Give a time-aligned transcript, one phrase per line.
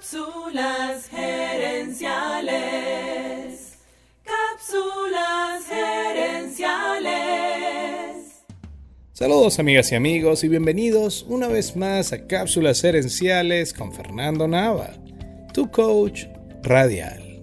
[0.00, 2.08] Cápsulas gerenciales.
[4.24, 7.10] Cápsulas gerenciales.
[9.12, 14.94] Saludos amigas y amigos y bienvenidos una vez más a Cápsulas gerenciales con Fernando Nava,
[15.52, 16.24] tu coach
[16.62, 17.42] radial.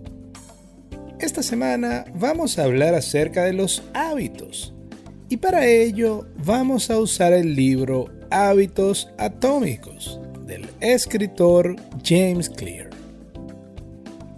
[1.20, 4.74] Esta semana vamos a hablar acerca de los hábitos
[5.30, 12.89] y para ello vamos a usar el libro Hábitos Atómicos del escritor James Clear.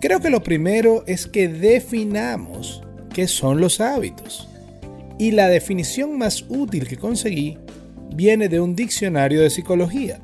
[0.02, 2.82] Creo que lo primero es que definamos
[3.14, 4.48] qué son los hábitos.
[5.18, 7.58] Y la definición más útil que conseguí
[8.16, 10.22] viene de un diccionario de psicología.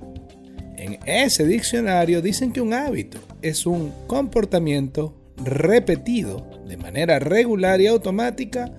[0.78, 7.88] En ese diccionario dicen que un hábito es un comportamiento repetido de manera regular y
[7.88, 8.72] automática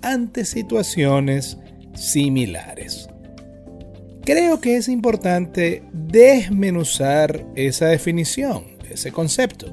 [0.00, 1.58] ante situaciones
[1.94, 3.08] similares.
[4.24, 9.66] Creo que es importante desmenuzar esa definición, ese concepto.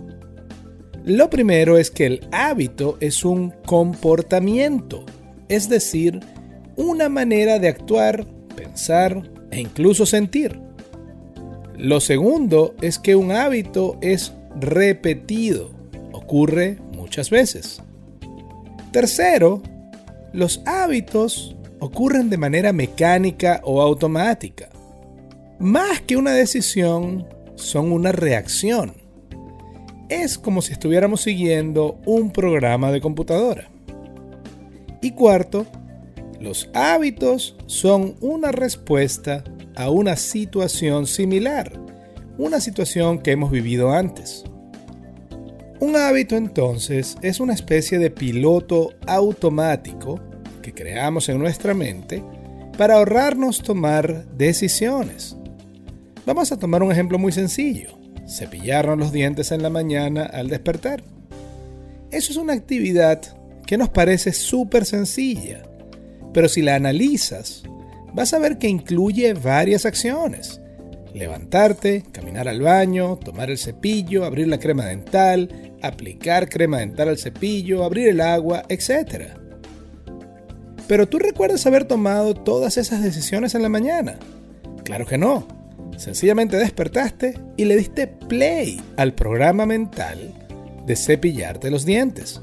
[1.05, 5.05] Lo primero es que el hábito es un comportamiento,
[5.49, 6.19] es decir,
[6.75, 8.25] una manera de actuar,
[8.55, 10.59] pensar e incluso sentir.
[11.77, 15.69] Lo segundo es que un hábito es repetido,
[16.11, 17.83] ocurre muchas veces.
[18.91, 19.61] Tercero,
[20.33, 24.69] los hábitos ocurren de manera mecánica o automática.
[25.59, 28.93] Más que una decisión, son una reacción.
[30.07, 33.69] Es como si estuviéramos siguiendo un programa de computadora.
[35.01, 35.65] Y cuarto,
[36.39, 39.43] los hábitos son una respuesta
[39.75, 41.71] a una situación similar,
[42.37, 44.43] una situación que hemos vivido antes.
[45.79, 50.19] Un hábito entonces es una especie de piloto automático
[50.73, 52.23] creamos en nuestra mente
[52.77, 55.35] para ahorrarnos tomar decisiones.
[56.25, 61.03] Vamos a tomar un ejemplo muy sencillo, cepillarnos los dientes en la mañana al despertar.
[62.11, 63.21] Eso es una actividad
[63.65, 65.63] que nos parece súper sencilla,
[66.33, 67.63] pero si la analizas,
[68.13, 70.61] vas a ver que incluye varias acciones.
[71.13, 77.17] Levantarte, caminar al baño, tomar el cepillo, abrir la crema dental, aplicar crema dental al
[77.17, 79.38] cepillo, abrir el agua, etc.
[80.89, 84.17] Pero tú recuerdas haber tomado todas esas decisiones en la mañana.
[84.83, 85.47] Claro que no.
[85.97, 90.33] Sencillamente despertaste y le diste play al programa mental
[90.87, 92.41] de cepillarte los dientes.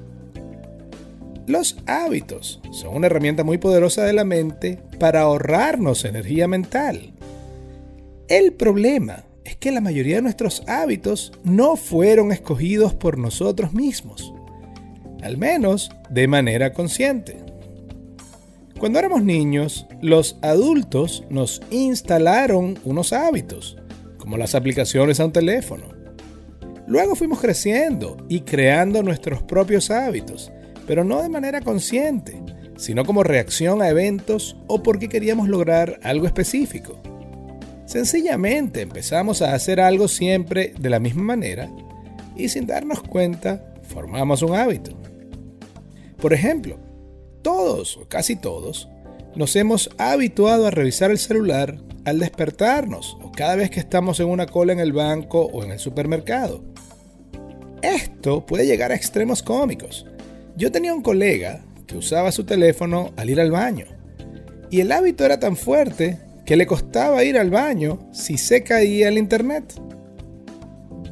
[1.48, 7.14] Los hábitos son una herramienta muy poderosa de la mente para ahorrarnos energía mental.
[8.28, 14.32] El problema es que la mayoría de nuestros hábitos no fueron escogidos por nosotros mismos,
[15.20, 17.45] al menos de manera consciente.
[18.78, 23.78] Cuando éramos niños, los adultos nos instalaron unos hábitos,
[24.19, 25.84] como las aplicaciones a un teléfono.
[26.87, 30.53] Luego fuimos creciendo y creando nuestros propios hábitos,
[30.87, 32.38] pero no de manera consciente,
[32.76, 37.00] sino como reacción a eventos o porque queríamos lograr algo específico.
[37.87, 41.70] Sencillamente empezamos a hacer algo siempre de la misma manera
[42.37, 44.91] y sin darnos cuenta formamos un hábito.
[46.19, 46.85] Por ejemplo,
[47.46, 48.88] todos, o casi todos,
[49.36, 54.26] nos hemos habituado a revisar el celular al despertarnos o cada vez que estamos en
[54.26, 56.64] una cola en el banco o en el supermercado.
[57.82, 60.06] Esto puede llegar a extremos cómicos.
[60.56, 63.86] Yo tenía un colega que usaba su teléfono al ir al baño
[64.68, 69.06] y el hábito era tan fuerte que le costaba ir al baño si se caía
[69.06, 69.72] el internet.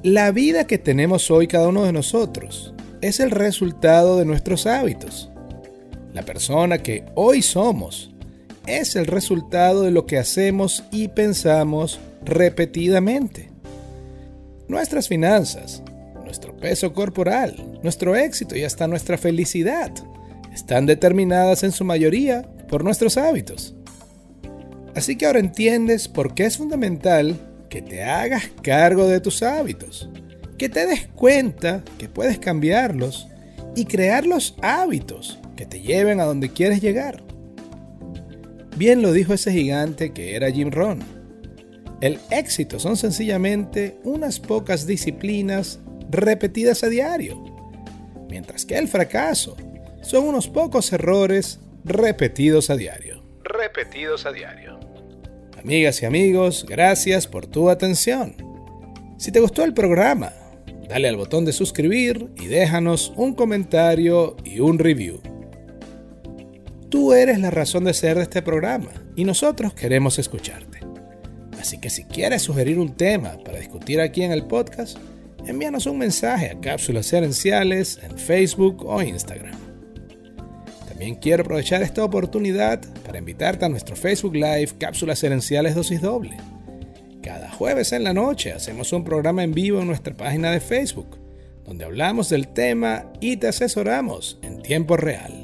[0.02, 5.30] La vida que tenemos hoy cada uno de nosotros es el resultado de nuestros hábitos.
[6.14, 8.14] La persona que hoy somos
[8.69, 13.50] es el resultado de lo que hacemos y pensamos repetidamente.
[14.69, 15.82] Nuestras finanzas,
[16.25, 19.91] nuestro peso corporal, nuestro éxito y hasta nuestra felicidad
[20.52, 23.75] están determinadas en su mayoría por nuestros hábitos.
[24.94, 27.34] Así que ahora entiendes por qué es fundamental
[27.69, 30.08] que te hagas cargo de tus hábitos,
[30.58, 33.26] que te des cuenta que puedes cambiarlos
[33.75, 37.22] y crear los hábitos que te lleven a donde quieres llegar.
[38.76, 41.00] Bien lo dijo ese gigante que era Jim Rohn.
[42.00, 45.78] El éxito son sencillamente unas pocas disciplinas
[46.10, 47.42] repetidas a diario,
[48.28, 49.56] mientras que el fracaso
[50.02, 53.22] son unos pocos errores repetidos a diario.
[53.44, 54.78] Repetidos a diario.
[55.58, 58.36] Amigas y amigos, gracias por tu atención.
[59.16, 60.32] Si te gustó el programa,
[60.88, 65.22] dale al botón de suscribir y déjanos un comentario y un review.
[66.94, 70.79] Tú eres la razón de ser de este programa y nosotros queremos escucharte.
[71.61, 74.99] Así que si quieres sugerir un tema para discutir aquí en el podcast,
[75.44, 79.58] envíanos un mensaje a Cápsulas Herenciales en Facebook o Instagram.
[80.87, 86.37] También quiero aprovechar esta oportunidad para invitarte a nuestro Facebook Live Cápsulas Herenciales Dosis Doble.
[87.25, 91.19] Cada jueves en la noche hacemos un programa en vivo en nuestra página de Facebook,
[91.64, 95.44] donde hablamos del tema y te asesoramos en tiempo real.